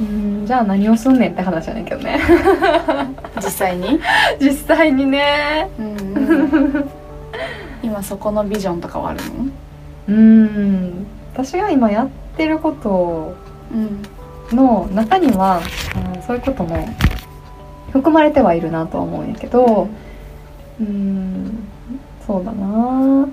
[0.00, 2.18] うんじゃあ何をすんねんって話やねんけどね。
[3.36, 4.00] 実際に、
[4.40, 5.68] 実際にね。
[7.82, 9.46] 今そこのビジョンとかはあるの？
[10.08, 11.06] うん。
[11.34, 13.34] 私が今やってること
[13.72, 14.02] うん
[14.56, 15.60] の中には、
[16.14, 16.88] うん、そういうことも
[17.92, 19.86] 含まれてはいるなとは思うんやけど
[20.80, 21.68] うん
[22.26, 23.28] そうだな。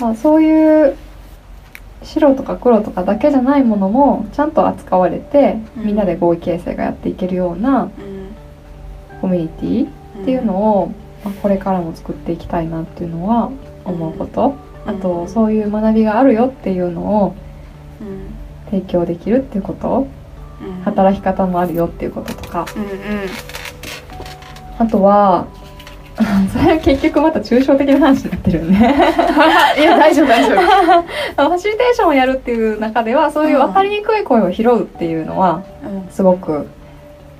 [0.00, 0.96] まあそういう
[2.02, 5.86] 白とか黒とかだけじゃないものもちゃんと扱われて、うん。
[5.86, 7.90] みんなで合意形成がやっていけるようなうん
[9.20, 10.92] コミュニティっていうのを、
[11.24, 13.50] まあ、これからも作っていきたいなっていうのは
[13.84, 14.54] 思うこと、
[14.86, 17.34] あとそういう学びがあるよっていうのを
[18.00, 18.34] うん。
[18.70, 20.06] 提供できるっていうこと。
[20.62, 20.82] うん。
[20.82, 22.66] 働き方もあるよっていうこととか。
[22.76, 22.88] うんうん。
[24.78, 25.46] あとは
[26.52, 28.78] それは結局また抽象的な話になってるよね。
[29.78, 30.60] いや大丈夫大丈夫。
[31.48, 36.08] ファシリテーションをやるっていう中ではそういう分かりにくい声を拾うっていうのはうん。
[36.10, 36.66] すごく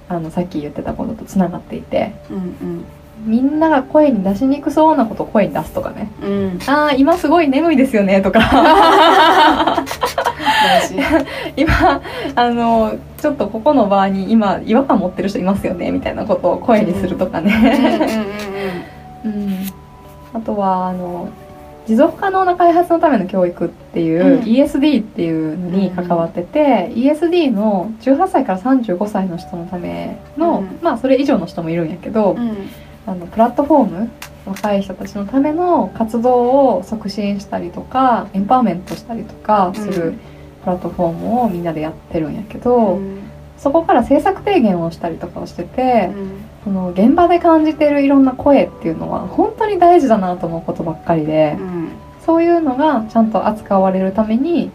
[0.09, 2.13] あのさっき言ってたこととつながっていて。
[2.31, 2.85] うん
[3.23, 6.11] みんなが声に出しにくそうなことを声に出すとかね。
[6.23, 6.31] うん。
[6.31, 8.41] うんああ今すごい眠いですよねとか
[11.57, 12.01] 今
[12.35, 18.17] あのちょっとここの場に今違和感持ってる人いますよねみたいなことを声にするとかうんうんね、
[19.25, 19.55] うん
[20.33, 21.29] あとはあの
[21.87, 24.41] 持続可能な開発のための教育っていう、うん。
[24.43, 30.79] ESD っていうのに関わってて、ESD の18歳から35歳の人のための、うん。
[30.83, 32.39] まあそれ以上の人もいるんやけど、うん。
[32.39, 32.57] うん
[33.07, 34.11] あのプラットフォーム
[34.47, 40.21] 若い人たちのための活動を促進したりとかエンパワーメントしたりとかすうるん
[40.63, 43.31] プラットフォームをみんなでやってるんやけど、うん。
[43.59, 46.31] そこから政策提言をしたりとかをしてて、うん
[46.63, 51.89] その現場で感じてるいろんな声っていうのは本当に大事だなと思うことばっかりで、うん。
[52.25, 54.71] そういうのがちゃんと扱われるために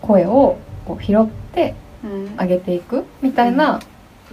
[0.00, 1.74] 声をこう拾って
[2.04, 2.34] うん。
[2.36, 3.80] あげていくみたいな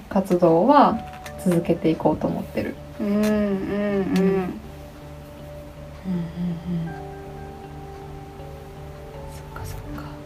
[0.10, 1.00] 活動は
[1.44, 2.76] 続けていこうと思ってる。
[3.00, 4.29] うんうんうん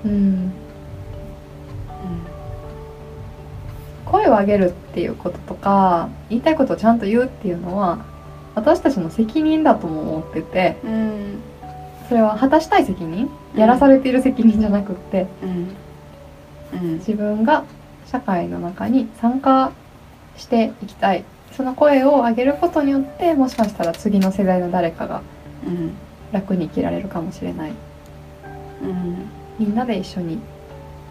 [0.03, 0.53] そっかうん。
[4.05, 8.05] 声を上げるっていうこととか言いたいことをちゃんと言うっていうのは
[8.55, 11.41] 私たちの責任だとも思っててうん
[12.07, 13.59] それは果たしたい責任うん。
[13.59, 15.75] やらされている責任じゃなくってうん。
[16.73, 16.93] うん。
[16.99, 17.63] 自分が
[18.05, 19.71] 社会の中に参加
[20.37, 21.23] していきたい。
[21.53, 25.21] その声を上げることによってもしかしたら次の世代の誰かが
[25.65, 25.93] うん。
[26.31, 27.71] 楽に生きられるかもしれない。
[28.83, 30.39] うんみんなで一緒に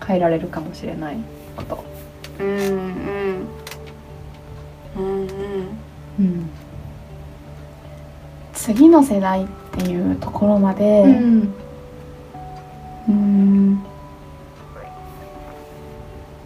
[0.07, 1.17] 変えられるかもしれない。
[1.57, 1.85] こと。
[2.41, 3.47] うんうん。
[4.97, 5.29] うんうん。
[6.19, 6.51] うん。
[8.53, 11.55] 次の世代っていうところまでうん。
[13.09, 13.83] うん。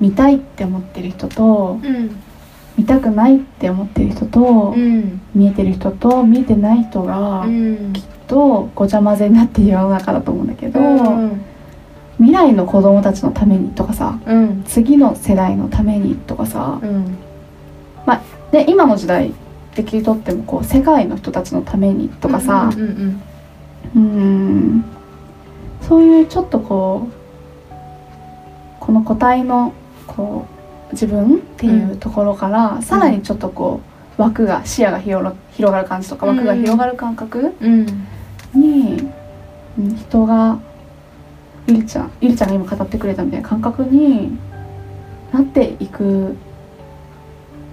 [0.00, 2.22] 見たいって思ってる人とうん。
[2.76, 5.20] 見たくないって思ってる人と、うん。
[5.34, 7.92] 見えてる人と見えてない人がうん。
[7.92, 11.45] きっとごちゃ混ぜになっている世の中だと思うんだけど、うん
[12.18, 14.62] 未来の子供たちのためにとかさうん。
[14.64, 17.18] 次の世代のためにとかさうん。
[18.52, 19.34] で今の時代
[19.74, 23.22] で切り取ってもこう世界の人たちのためにとかさうんうん
[23.94, 24.84] うん
[25.82, 27.74] そういうちょっとこう
[28.80, 29.72] この個体の
[30.06, 30.46] こ
[30.90, 33.80] う自分っていうところから、さらにちょっとこ
[34.16, 36.36] う枠が視野が広が広がる感じとかうん。
[36.36, 37.86] 枠が広がる感覚うん。
[38.54, 39.10] に、
[39.78, 40.58] うん人が
[41.66, 44.38] ゆりちゃんゆりちゃんが今語ってくれたみたいな感覚に
[45.32, 46.36] なっていく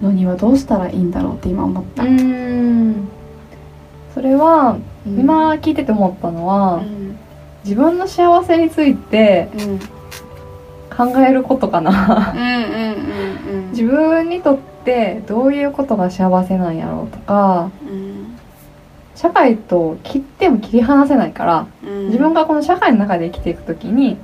[0.01, 2.03] のにはどうしたらいいんだろうって今思った。
[2.03, 3.07] うん。
[4.13, 5.19] それはうん。
[5.19, 7.17] 今聞いてて思ったのは、うん。
[7.63, 9.79] 自分の幸せについてうん。
[10.95, 12.35] 考えることかな。
[13.71, 18.02] 自分にとってどういうことが幸せなんやろうとかうん
[19.15, 22.07] 社会と切っても切り離せないからうん。
[22.07, 24.17] 自分がこの社会の中で生きていく時に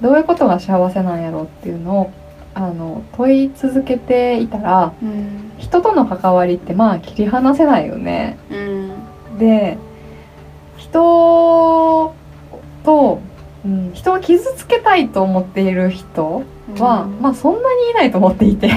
[0.00, 2.12] どういうことが幸せなんやろうっていうのを
[2.54, 5.52] あの問い続けていたらうん。
[5.58, 8.38] 人との関わりってまあ切り離せないよね。
[8.50, 9.38] うん。
[9.38, 9.78] で
[10.76, 12.14] 人
[12.84, 13.20] と
[13.64, 16.42] うん、人を傷つけたいと思っている人
[16.78, 17.20] は、うん。
[17.20, 18.68] まあそんなにいないと思っていて、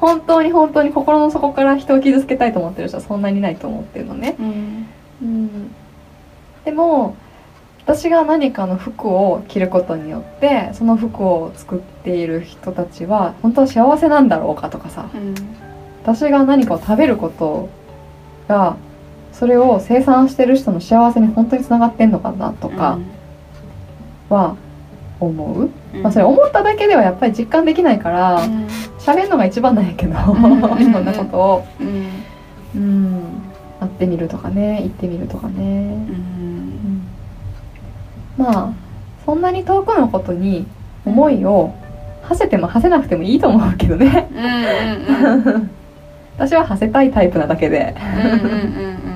[0.00, 4.36] 本当に本当に心の底から人を傷つけたいと思ってる人はそんなにいないと思ってるのね。
[4.38, 4.86] うん。
[5.22, 5.74] うん、
[6.64, 7.16] でも
[7.84, 15.10] 私が何かの服を着ることによってその服を作っている人たちは本当は幸せなんだろうかとかさ。
[15.14, 15.34] うん。
[16.02, 17.68] 私が何かを食べること
[18.48, 18.76] が
[19.32, 22.98] それを生産してる人の幸せに本当につながってんのかなとか
[24.28, 24.56] は
[25.20, 26.02] 思う、うん。
[26.02, 28.66] まあ、それ思っただけではやっぱり実感できないからうん。
[28.98, 30.16] 喋るのが一番なんやけどん。
[30.80, 31.66] いろんなことを。
[31.80, 32.06] うん。
[32.74, 33.22] うん。
[33.80, 35.54] 会ってみるとかね行ってみるとかね。
[35.58, 37.02] うん。
[38.36, 38.72] まあ
[39.24, 40.66] そんなに遠くのことに
[41.04, 41.72] 思いを
[42.22, 44.28] 馳せても馳せなくてもいいと思うけどね。
[46.36, 47.94] 私は馳せたいタイプなだけで。
[48.24, 49.09] うんうんうん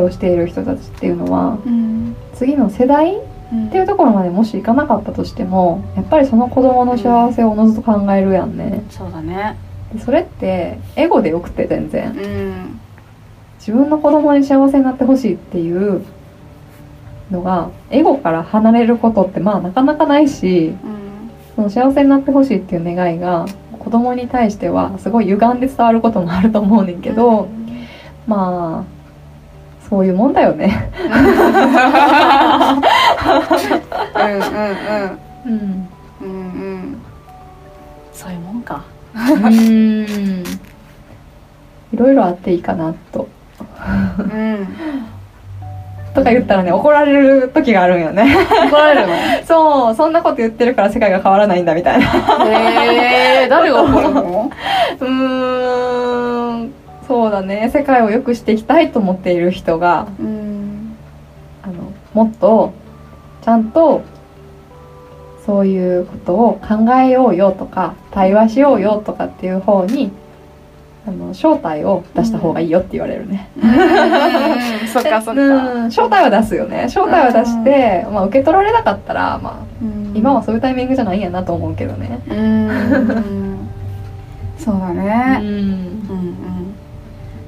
[0.00, 2.16] をしている人たちっていうのはうん。
[2.34, 8.84] 次の世代っていうところまでもし行かなかったとしてもやっぱりその子供の幸せをおのずと考えるやんね。
[8.90, 9.56] そうだね。
[9.92, 12.12] でそれってエゴでよくて全然。
[12.12, 12.80] うん。
[13.58, 16.02] 自分の子供に幸せになってほしいっていう
[17.30, 21.10] のがエゴから離れることってまあなかなかないしうん。
[21.56, 23.46] その幸せになってほしいっていう願いが
[23.78, 27.48] 子供に対してはすごい歪んで伝わることもあると思うねんけど
[28.26, 28.99] まあ
[29.90, 30.90] そういうもんだよね。
[34.14, 35.18] うんうんうん。
[35.44, 35.88] うん
[36.20, 37.02] うんうん
[38.12, 38.84] そういうもんか
[39.14, 39.18] う
[39.50, 40.44] ん。
[41.92, 43.28] いろいろあっていいかなと。
[44.18, 44.68] うん
[46.12, 48.34] とか言ったらね怒られる時があるんよね。
[48.68, 49.14] 怒られるの
[49.46, 52.06] そうそんなこと言ってるから世界が変わらないんだみたいな。
[52.46, 54.50] へえ誰が怒るの
[55.00, 55.39] うん。
[57.10, 57.68] そうだね。
[57.72, 60.96] 世界を良くしていきたいと思っている人がうん。
[61.60, 62.72] あのもっと
[63.42, 64.02] ちゃんと
[65.44, 70.12] そういうことを考えようよとか対話しようよとかっていう方に
[71.04, 73.50] あの正体を出した方がいいよって言われるね。
[74.92, 75.42] そっかそっか。
[75.74, 75.90] うん。
[75.90, 76.88] 正体は出すよね。
[76.88, 79.84] 正体は出して、まあ、受け取られなかったら、まあ、
[80.14, 82.20] 今はそういうタイミングじゃないんやなと思うけどね。
[82.28, 83.68] うん。
[84.56, 85.38] そうだうね。
[85.38, 85.48] んうん。
[85.48, 86.14] う
[86.46, 86.49] ん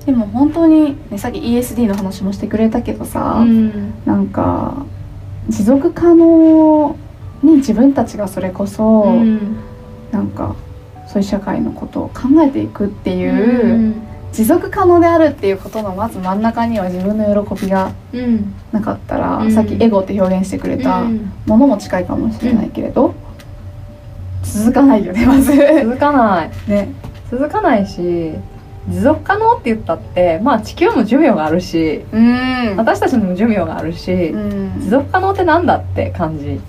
[0.05, 3.93] でも本当に、ね、さっき ESD の話もしてくれたけどさ、うん。
[4.05, 4.85] なんか
[5.49, 6.97] 持続可能
[7.43, 9.57] に自分たちがそれこそ、うん。
[10.11, 10.57] なんか
[11.07, 13.95] そういう社会のことを考えていくっていう、
[14.33, 18.55] 持続可能であるっていうことのまず真ん中には自分の喜びがうん。
[18.73, 19.53] なかったら、うん。
[19.53, 21.33] さっきエゴって表現してくれたうん。
[21.47, 23.15] ものも近いかもしれないけれど、
[24.43, 25.53] 続かないよねまず。
[25.85, 26.51] 続かない。
[26.69, 26.89] ね。
[27.31, 28.35] 続かないし
[28.89, 32.77] 持続可能って言ったってまあ地球も寿命があるしうん。
[32.77, 34.81] 私たちにも寿命があるし、うん。
[34.81, 36.61] 持続可能ってなんだって感じ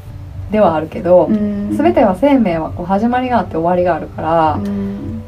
[0.52, 1.76] ではあるけど、うん。
[1.76, 5.24] 全ては生命はこう始まりがあって終わりがあるから、うん。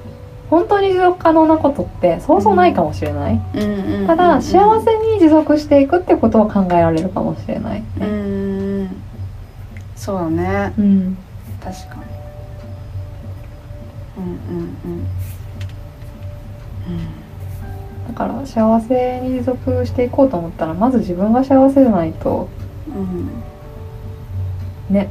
[0.49, 4.07] 本当に持続可能なことってそうそうないかもしれない、うん。
[4.07, 8.89] ただ幸せに持続していくってことを考えられるかもしれない、うん。
[9.95, 10.73] そうだね。
[10.77, 11.18] うん。
[11.63, 12.01] 確かに。
[14.18, 15.07] うんうん
[18.07, 22.47] だから幸せに持続していこうと思ったらまず自分が幸せじゃないと
[22.87, 23.30] うん
[24.89, 25.09] ね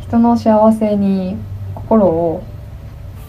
[0.00, 1.36] 人の幸せに
[1.74, 2.42] 心を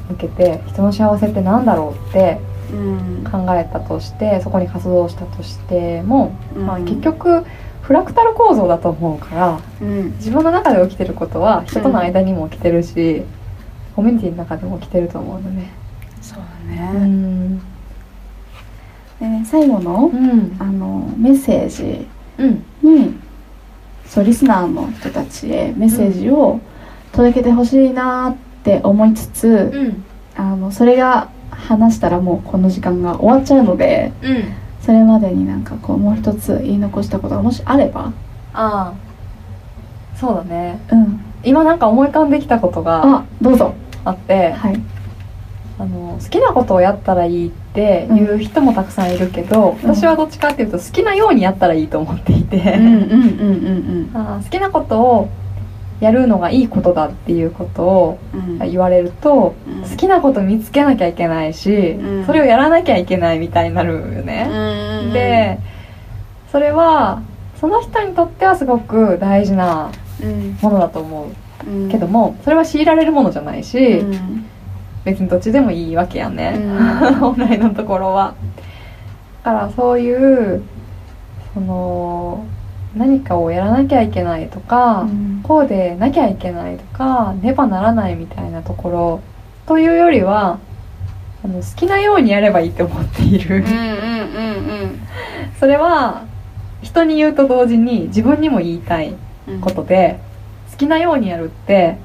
[0.09, 2.39] 向けて人の幸せってなんだろうって
[2.71, 3.23] うん。
[3.29, 6.65] 考えたとしてそこに活動したとしても、うん。
[6.65, 7.43] まあ、結局
[7.81, 10.11] フラクタル構造だと思うからうん。
[10.13, 13.23] 自分の中で起きてることは人との間にも起きてるし、
[13.95, 15.71] コミュニティの中でも起きてると思うのね。
[16.21, 17.59] そうね
[19.27, 20.55] んでね最後のうん。
[20.59, 22.63] あのメッセージうん。
[22.81, 23.15] に
[24.05, 26.59] そうリスナーの人たちへメッセージを
[27.11, 30.03] 届けてほしいなって思いつつ、うん。
[30.35, 34.43] あのそれが話したらもうこの時間が終わっちゃうのでうん。
[34.81, 38.11] それまでになんかこうもう一つ言い残したことがもしあれば。
[38.53, 38.93] ああ。
[40.17, 40.79] そうだね。
[40.91, 41.19] うん。
[41.43, 43.73] 今なんか思い浮かんできたことがあどうぞ。
[44.05, 44.81] あってはい
[45.79, 49.95] あの好きなことをやったらいいっていう人もたくさんいるけど、うん。
[49.95, 55.29] 私はどっちかっていうと好きなようにやったらいいと思っていて、好きなことを
[55.99, 58.59] やるのがいいことだっていうことをうん。
[58.59, 59.89] 言われると、うん。
[59.89, 62.25] 好きなこと見つけなきゃいけないし、うん。
[62.25, 64.47] それをやらなきゃいけないみたいになるよね。
[64.49, 65.59] うんで
[66.51, 67.23] それは
[67.59, 69.89] その人にとってはすごく大事な
[70.21, 70.57] うん。
[70.61, 71.27] ものだと思
[71.65, 74.45] ううんけどもそれは強いられるものじゃないし、うん
[75.03, 77.15] 別にどっちでもいいわけやね、うん。
[77.19, 78.33] 本来のところは。
[79.43, 80.63] だからそういう
[81.53, 82.45] その
[82.95, 85.41] 何かをやらなきゃいけないとか、うん。
[85.43, 89.19] こうでなきゃいけないとかねばならないみたいなところ
[89.65, 90.59] というよりは
[91.43, 93.71] あの好きなようにやればいいって思っている、うんうんう
[94.85, 94.99] ん
[95.59, 96.23] それは
[96.81, 99.15] 人に言うと同時に自分にも言いたい
[99.47, 100.19] うんことで、
[100.71, 101.97] 好きなようにやるって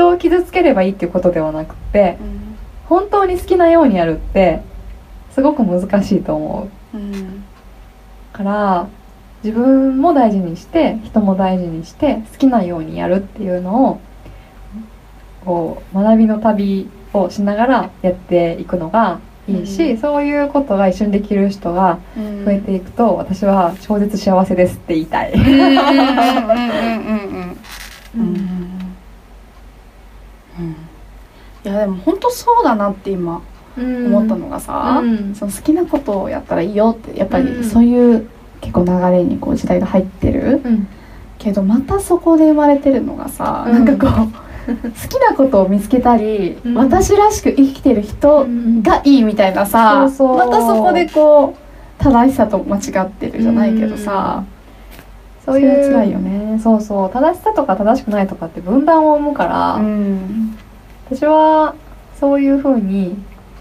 [0.00, 2.40] 人を傷つければいいっていうことではなくってうん
[2.88, 4.62] 本当に好きなようにやるって
[5.32, 6.96] すごく難しいと思う。
[6.96, 7.44] うん。
[8.32, 8.88] から
[9.44, 14.00] 自分も大事にして人も大事にして好きなようにやるっていうのを
[15.44, 19.98] こう学びの旅をしながらやっていくのがいいし、うん。
[19.98, 25.32] そういうことが一緒にできる人がうん増えていくと、私は超絶幸せですって言いたい。
[25.32, 25.82] うんうんうんうんう
[27.12, 27.56] ん
[28.16, 28.36] うん
[30.58, 30.76] うん
[31.64, 33.42] いやでも本当そうだなって今
[33.76, 35.34] 思ったのがさ、うん。
[35.34, 37.62] その好きなことをやったらいいよってやっぱうん。
[37.62, 38.28] りそういう
[38.60, 40.60] 結構流れにこう時代が入ってる。
[40.64, 40.88] うん。
[41.38, 43.84] けどまたそこで生まれてるのがさ、うん。
[43.84, 46.74] なんかこう好きなことを見つけたり、うん。
[46.74, 48.46] 私らしく生きてる人
[48.82, 50.36] がいいみたいなさ、そうそう。
[50.38, 54.44] またそこでこう正しさと間違ってるじゃないけどさ、
[55.44, 56.58] そういう辛いよね。
[56.62, 57.10] そうそう。
[57.10, 60.58] 正しさとか正しくないとかって分断を生むから、うん
[61.10, 61.74] 私は
[62.18, 63.16] そういうふうに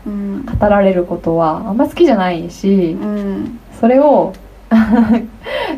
[0.06, 0.46] うん。
[0.46, 3.60] 語られることはあんま好きじゃないし、うん。
[3.80, 4.34] それを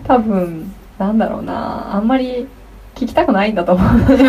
[0.06, 2.48] 多分なんだろうなあんまり
[2.96, 3.88] 聞きたくないんだと思う。
[4.13, 4.24] い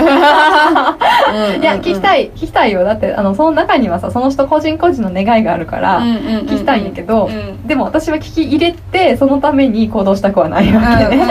[1.62, 2.84] や聞きたいい聞きたいよ。
[2.84, 7.66] だってあのその中にはさその人個人個人の願いがあるから、聞きたいんやけど、うん。
[7.66, 11.16] でも私は聞き入れてそのために行動したくはないわけ。
[11.16, 11.26] ね、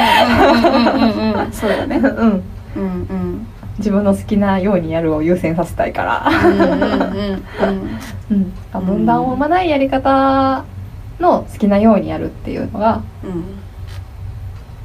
[1.51, 2.43] そうだよねうん、うん
[2.75, 3.30] うん
[3.81, 6.29] 自分の好きなようにやるを優先させたいから、
[8.79, 10.63] 分断を生まないやり方
[11.19, 13.43] の好きなようにやるっていうのがうん。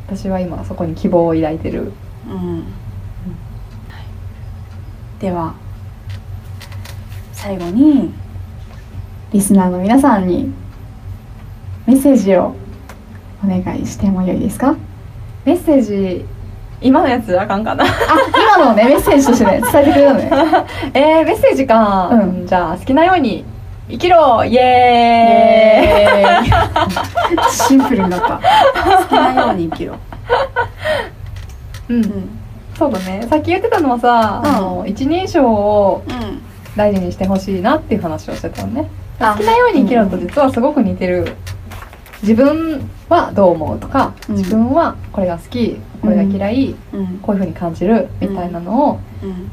[0.06, 1.92] 私は今そこに希望を抱いてる。
[2.28, 2.64] うん。
[5.20, 5.54] では
[7.32, 8.12] 最後に
[9.32, 10.52] リスナーの皆さんに
[11.86, 12.54] メッセージを
[13.44, 14.76] お願いしてもよいですか？
[15.44, 16.24] メッセージ
[16.80, 17.84] 今のやつあかんかな。
[17.84, 17.86] あ
[18.56, 20.30] 今のをねメッセージとしてね 伝えてくれたのね。
[20.94, 22.46] えー、メッセージか、うん。
[22.46, 23.44] じゃあ好きなように
[23.88, 24.44] 生きろ。
[24.44, 26.22] イイエーイ。
[26.22, 27.50] エーイ。
[27.50, 28.40] シンプルになった。
[28.98, 29.94] 好きなように生きろ。
[31.88, 32.38] うん、うん。
[32.78, 33.26] そうだね。
[33.28, 34.56] さっき言ってたのはさ、うん。
[34.56, 36.42] あの一人称をうん
[36.76, 41.32] 大事にしてほしいなっていう話をしてたのねあ好きなように生きろと実はすごく似てる
[42.22, 44.36] 自分はどう思うとか、うん。
[44.36, 47.06] 自分はこれが好きこれが嫌い、うん。
[47.18, 49.50] こういうふうに感じるみたいなのをうん。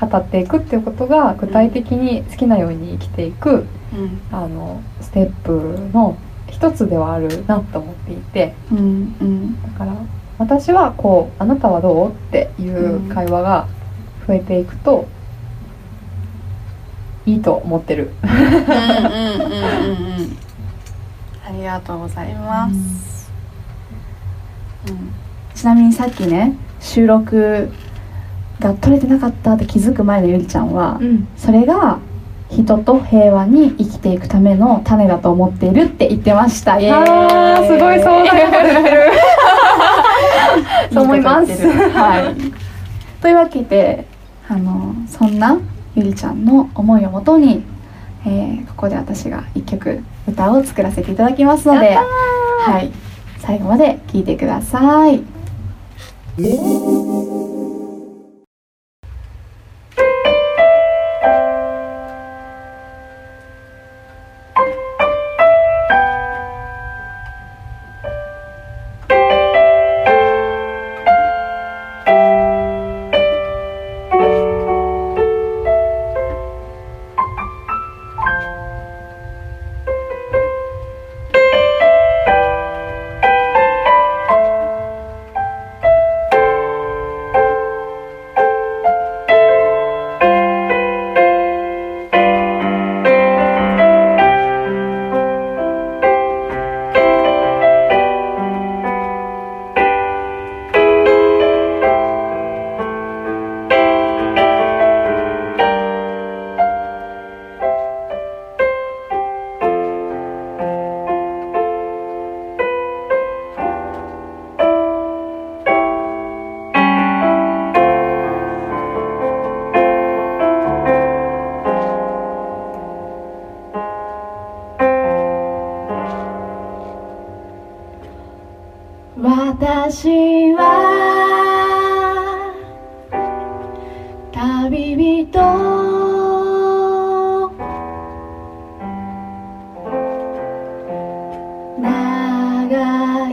[0.00, 4.20] 語っていくっていうことが具体的に好きなように生きていくうん。
[4.30, 6.16] あのステップの
[6.48, 8.54] 一つではあるなと思っていて。
[9.72, 9.94] だから
[10.38, 13.68] 私はこう「あなたはどう?」っていう会話が
[14.26, 15.06] 増えていくと
[17.26, 18.10] いいと思ってる。
[21.52, 23.32] りがとうございます、
[24.88, 25.12] うん。
[25.54, 27.70] ちなみにさっきね収録
[28.60, 31.28] が撮れてなかったって気づく前のゆりちゃんは、うん。
[31.36, 31.98] それが
[32.50, 36.74] 人と平和に生きていくための種だと思っているって言ってました。
[36.74, 39.12] あーすごいそうだよ言ってる。
[40.92, 41.66] そう思います。
[41.90, 43.22] はい。
[43.22, 44.06] というわけで
[44.48, 45.56] あのそんな
[45.94, 47.62] ゆりちゃんの思いをもとに、
[48.26, 51.96] えーここで私が一曲歌を作らせていただきますので
[52.72, 52.90] はい。
[53.38, 55.22] 最後まで聴いてください「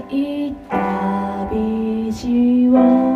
[0.09, 0.55] い。
[0.69, 3.08] 旅路を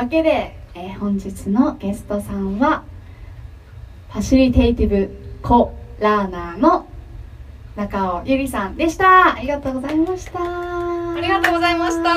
[0.00, 2.84] わけで、えー本日のゲストさんは
[4.08, 5.10] ファシリテイティブ
[5.42, 6.88] コラーナーの
[7.76, 9.34] 中尾ゆりさんでした。
[9.34, 10.40] ありがとうございました。
[10.40, 12.10] あありがとうございました。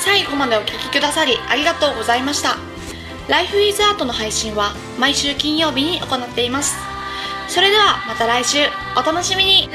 [0.00, 2.56] 最後までお聞きくださりありがとうございました。
[3.28, 6.89] ライフイズアートの配信は毎週金曜日に行っています
[7.50, 8.58] それではまた来週
[8.96, 9.68] お楽しみに。